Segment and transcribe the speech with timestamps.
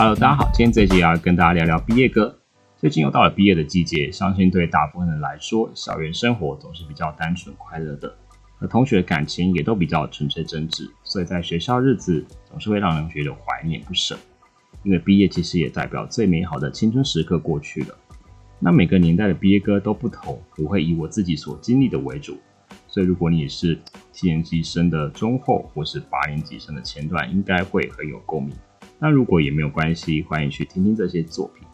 [0.00, 2.34] Hello，大家好，今天这一集要跟大家聊聊毕业歌。
[2.78, 8.10] 最近又到了毕业的季节，相信对大部分人来说，校园生活总是比较单纯快乐的，
[8.56, 14.18] 和同学的感情也都比较纯粹真挚，所以在学校日子总是会让人觉得怀念不舍。
[14.84, 17.94] 因为毕业其实也代表最美好的青春时刻过去了。
[18.58, 22.38] 那每个年代的毕业歌都不同，我会以我自己所经历的为主。
[22.88, 23.78] 所以如果你也是
[24.12, 28.56] 七年级生的中后，或是八年级生的前段，应该会很有共鸣。
[29.02, 31.66] 那如果也没有关系，欢迎去听听这些作品。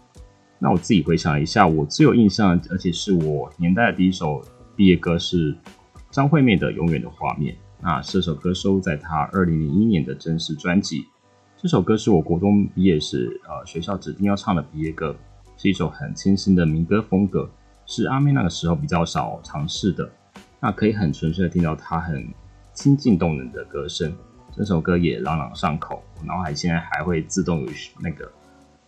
[0.60, 4.40] 那我自己回想一下，我最有印象，而且是我年代的第一首
[4.76, 5.54] 毕业歌是
[6.08, 7.52] 张惠妹的《永远的画面》。
[7.82, 11.04] 那这首歌收录在她二零零一年的正式专辑。
[11.56, 15.16] 这首歌是我国中毕业时，呃，学校指定要唱的毕业歌，
[15.56, 17.50] 是一首很清新的民歌风格，
[17.86, 20.08] 是阿妹那个时候比较少尝试的。
[20.60, 22.28] 那可以很纯粹的听到她很
[22.72, 24.14] 亲近动人的歌声。
[24.56, 27.68] 这首歌也朗朗上口，我脑海现在还会自动有
[28.00, 28.32] 那个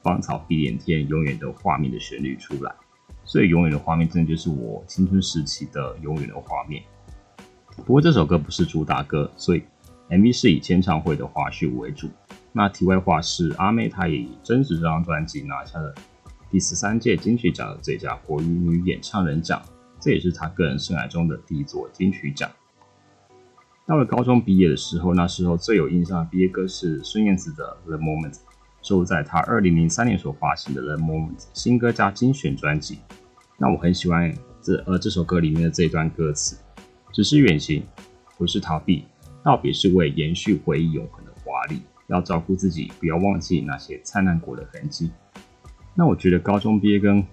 [0.00, 2.74] 芳草碧连天、永远的画面的旋律出来，
[3.22, 6.82] 所以永远的画面真的就是我青春时期的永远的画面。
[7.76, 9.62] 不过这首歌不是主打歌，所以
[10.08, 12.08] MV 是以签唱会的花絮为主。
[12.50, 15.94] 那题外话是，阿妹她也以真实这张专辑拿下了
[16.48, 19.60] 第十三届金曲奖的最佳国语女演唱人奖，
[20.00, 22.50] 这也是她个人生涯中的第一座金曲奖。
[23.88, 28.34] 到了高中毕业的时候，那时候最有印象的毕业歌是孙燕姿的《The Moment》，
[28.82, 32.98] 收录在她二零零三年所发行的《The Moment》新歌加精选专辑。
[33.56, 36.58] 那我很喜欢这呃这首歌里面的这段歌词：
[37.14, 37.82] 只是远行，
[38.36, 39.06] 不是逃避，
[39.42, 41.80] 道别是为延续回忆永恒的华丽。
[42.08, 45.10] 要照顾自己，不要忘记那些灿烂过的痕迹。
[45.94, 47.24] 那我觉得高中毕业跟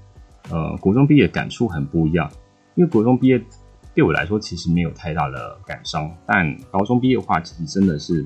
[0.49, 2.31] 呃国中毕业感触很不一样，
[2.75, 3.43] 因为国中毕业。
[3.95, 8.25] 对我来说，其实没有太大的感伤，但高中毕业的话，其实真的是，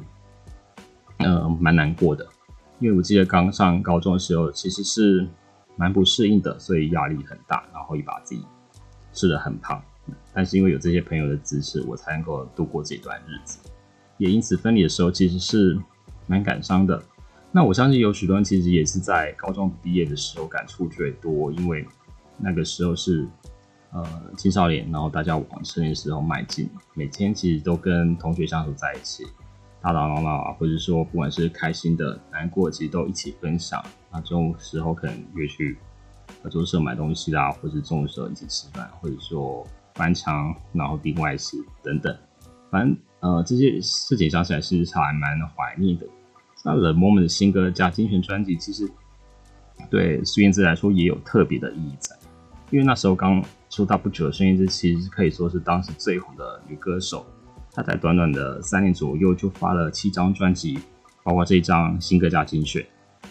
[1.18, 2.28] 呃，蛮难过的。
[2.80, 5.28] 因为我记得刚上高中的时候，其实是
[5.76, 8.44] 蛮不适应的，所以压力很大，然后也把自己
[9.14, 9.80] 吃的很胖。
[10.34, 13.60] 但是因为有这些朋友的支持，我才能够度过这段日子。
[14.18, 15.80] 也因此分离的时候，其实是
[16.26, 17.00] 蛮感伤的。
[17.52, 21.86] 那我相信有许多人其实也是在高中毕业的时候感触最多，因为
[22.40, 23.28] 那个时候是。
[23.92, 24.06] 呃，
[24.38, 29.26] 青少年，然后大家往成年时候迈进，每天其实都跟同学相处在一起，
[29.82, 33.84] 打打闹闹啊，或者说不管是开心的、难过，其实都一起分享。
[34.12, 35.76] 那中午时候可能约去
[36.44, 42.16] 合作社买东西啦，或者中午时候一起吃饭，或者说翻墙，然后订外食等等。
[42.70, 46.06] 反正呃这些事情想起来，事实还蛮怀念的。
[46.64, 48.88] 那 The Moment 的新歌加精选专辑，其实
[49.90, 52.16] 对苏燕姿来说也有特别的意义在，
[52.70, 53.44] 因为那时候刚。
[53.80, 57.26] 出道不久的孙燕姿，其实可以说是当时最红的女歌手。
[57.72, 60.78] 她在短短的三年左右就发了七张专辑，
[61.24, 62.86] 包括这张新歌加精选。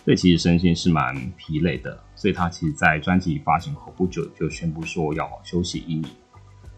[0.06, 1.94] 所以其实身心是蛮疲累的。
[2.16, 6.10] 所以她其实，在专辑发行后不久就宣布说要休息一年。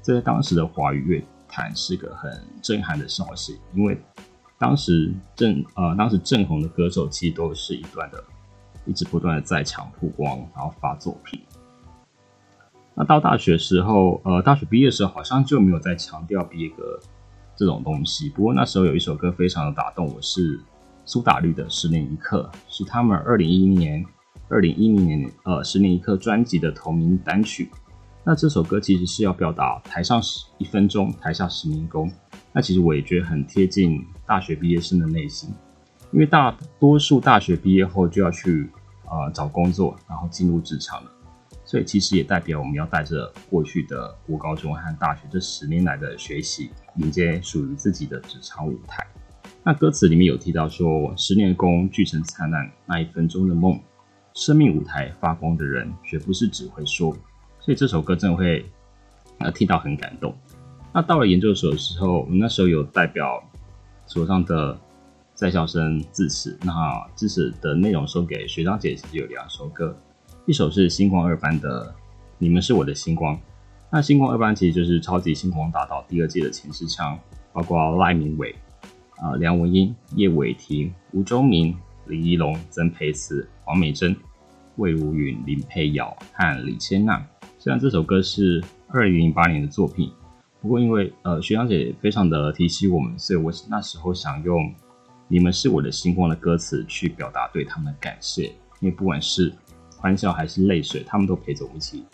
[0.02, 2.28] 这在当时的华语乐坛是个很
[2.60, 3.96] 震撼的消息，因为
[4.58, 8.20] 当时正呃当时正红的歌手，其实都是一段的，
[8.84, 11.40] 一直不断的在抢曝光，然后发作品。
[13.00, 17.00] 那到大学时候，呃，大学毕业的时候，好像就没有再强调毕业歌
[17.56, 18.28] 这种东西。
[18.28, 20.60] 不过那时候有一首歌非常的打动我，是
[21.06, 24.04] 苏打绿的《十年一刻》，是他们二零一一年、
[24.50, 27.70] 二零一零年呃《十年一刻》专辑的同名单曲。
[28.22, 32.12] 那这首歌其实是要表达台上十一分钟，台下十年功。
[32.52, 35.48] 那其实我也觉得很贴近大学毕业生的内心，
[36.12, 38.70] 因为大多数大学毕业后就要去
[39.06, 41.10] 呃找工作，然后进入职场了。
[41.70, 49.06] 所以其实也代表我们要带着过去的国高中和大学这十年来的学习，迎接属于自己的职场舞台。
[49.62, 53.78] 那歌词里面有提到说，十年功聚成灿烂那一分钟的梦，
[54.34, 57.16] 生命舞台发光的人绝不是只会说。
[57.60, 58.68] 所以这首歌真的会
[59.38, 60.34] 呃听到很感动。
[60.92, 63.40] 那到了研究所的时候，我们那时候有代表
[64.06, 64.76] 所上的
[65.36, 69.96] 在校生致辞，那致辞的内容送给学长姐，其实有两首歌。
[70.46, 71.86] 一首是星光二班的
[72.38, 73.36] 《你们是我的星光》，
[73.90, 77.18] 那星光二班其实就是超级星光大道第二届的前十强，
[77.52, 78.54] 包括赖明伟、
[79.18, 81.76] 啊梁文音、叶伟霆、吴忠明、
[82.06, 84.16] 李一龙、曾沛慈、黄美珍、
[84.76, 87.24] 魏如云、林佩瑶和李千娜。
[87.58, 90.10] 虽然这首歌是二零零八年的作品，
[90.62, 94.64] 不过因为呃学长姐非常的提携我们，所以我那时候想用
[95.28, 98.46] 《你们是我的星光》的歌词去表达对他们的感谢，
[98.80, 99.52] 因为不管是
[100.00, 102.04] 欢笑还是泪水，他们都陪着我们一起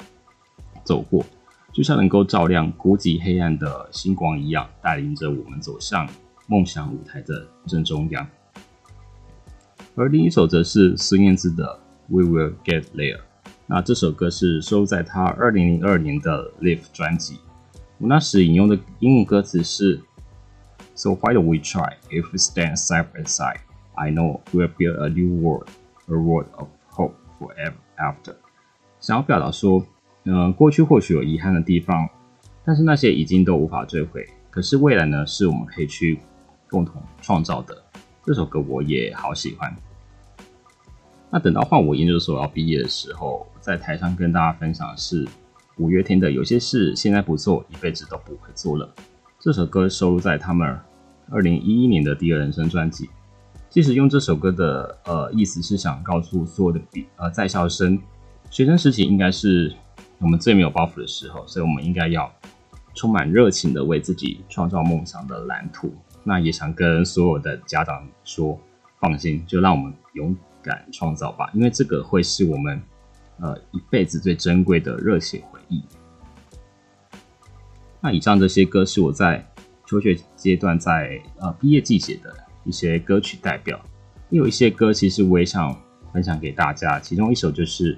[0.83, 1.25] 走过，
[1.73, 6.09] 就像能够照亮孤寂黑暗的星光一样，带领着我们走向
[6.49, 8.27] 梦想舞台的正中央。
[9.95, 11.79] 而另一首则是孙燕姿的
[12.15, 13.19] 《We Will Get There》，
[13.67, 17.39] 那这首歌是收在她二零零二年的《Live》专辑。
[17.99, 20.03] 我那时引用的英文歌词是
[20.95, 23.61] ：“So why do we try if we stand side by side?
[23.95, 25.69] I know we'll build a new world,
[26.09, 26.69] a world of
[27.39, 28.35] forever after。
[29.01, 29.85] 想要表达说，
[30.25, 32.09] 嗯，过去或许有遗憾的地方，
[32.65, 34.27] 但是那些已经都无法追回。
[34.51, 36.19] 可是未来呢，是我们可以去
[36.69, 37.77] 共同创造的。
[38.25, 39.75] 这首歌我也好喜欢。
[41.31, 45.27] 那等到换我研究所要毕业的时候，在台上跟大家分享是
[45.77, 48.87] 五月天的《有些事现在不做，一辈子都不会做了》。
[49.39, 50.77] 这首歌收录在他们
[51.31, 53.11] 二零一一年的第二人生专辑。
[53.71, 57.99] 其实用这首歌的呃意思是想告诉所有的比呃在校生，
[58.51, 59.75] 学生时期应该是
[60.19, 62.33] 我们最没有包袱的时候，所以我们应该要
[62.95, 65.95] 充满热情的为自己创造梦想的蓝图。
[66.25, 68.59] 那也想跟所有的家长说，
[69.01, 70.37] 放心，就让我们勇。
[70.63, 72.83] 敢创造吧，因为这个会是我们
[73.39, 75.81] 呃一辈子最珍贵的热血回忆。
[78.01, 79.47] 那以上这些歌是我在
[79.87, 82.35] 求学阶段在呃毕业季写的
[82.67, 83.81] 一些歌曲代表，
[84.31, 85.75] 也有一些歌其实我也想
[86.13, 87.01] 分享给大家。
[87.01, 87.97] 其中一首就是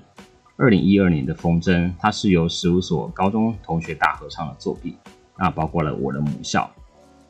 [0.56, 4.94] 二零一二年的《风筝》，它是由十五所高中同学大合唱的作品，
[5.36, 6.70] 那包括了我的母校，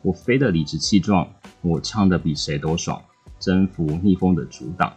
[0.02, 1.28] 我飞得理直气壮，
[1.62, 3.00] 我唱的比谁都爽，
[3.38, 4.92] 征服逆风的阻挡。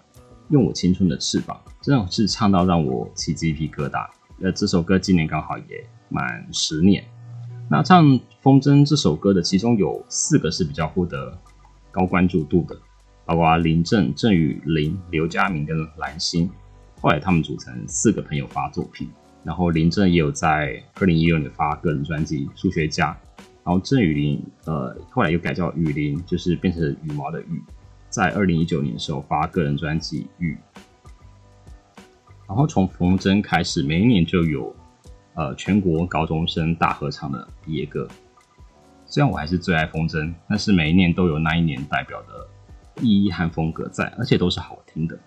[0.49, 4.05] 用我青春的翅膀，真的是唱到让我起鸡皮疙瘩。
[4.37, 7.01] 那，这首歌今年刚好也满十年。
[7.69, 8.05] 那唱
[8.41, 11.39] 《风筝》这首歌的，其中有四个是比较获得
[11.91, 12.77] 高关注度的，
[13.25, 16.49] 包括林正、郑宇林、刘佳明跟蓝心。
[16.99, 19.09] 后来他们组成四个朋友发作品，
[19.43, 23.11] 然后林正也有在二零一六年发个人专辑《数学家》，
[23.63, 27.61] 然后郑宇林呃后来又改叫雨林，就是变成羽毛的羽。
[28.09, 30.57] 在二零一九年的时候发个人专辑《雨》，
[32.47, 34.75] 然后从风筝开始，每一年就有
[35.33, 38.07] 呃全国高中生大合唱的毕业歌。
[39.11, 42.47] 虽然我还是最爱风筝，但是每一年都有那一年代表的
[43.01, 45.19] 意义和风格在，而且都是好听的。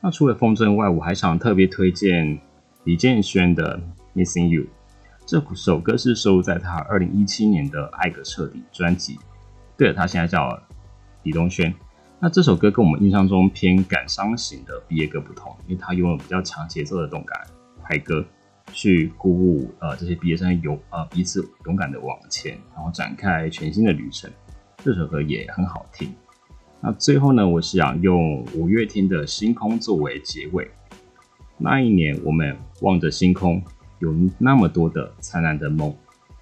[0.00, 2.38] 那除了风筝外，我还想特别推荐
[2.82, 3.80] 李健轩的
[4.18, 4.62] 《Missing You》
[5.24, 9.18] 这首歌，是收录在他二零一七年的《爱个彻底》专辑。
[9.78, 10.60] 对了，他现在叫。
[11.22, 11.74] 李东轩，
[12.20, 17.40] 那这首歌跟我们印象中偏感伤型的毕业歌不同，因为它拥有比较强节奏的动感
[17.80, 18.22] 快歌，
[18.72, 24.30] 去鼓舞呃这些毕业生勇呃彼此勇敢的往前，然后展开全新的旅程。
[24.78, 26.12] 这首歌也很好听。
[26.80, 30.70] 那最后呢，我是想用五月天的星空作为结尾。
[31.56, 33.62] 那一年，我们望着星空，
[34.00, 35.94] 有那么多的灿烂的梦，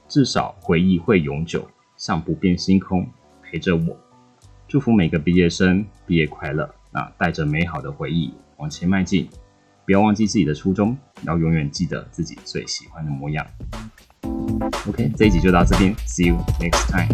[0.08, 3.06] 至少回忆会永久，像不变星空
[3.42, 3.96] 陪着我。
[4.66, 6.74] 祝福每个毕业生毕业快乐！
[6.90, 9.28] 那带着美好的回忆往前迈进，
[9.84, 13.46] 不要忘记自己的初衷要永远记得自己最喜欢的模样。
[14.86, 17.08] Ok 这一集就到这边 see you next time